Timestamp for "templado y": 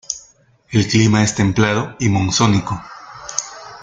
1.35-2.09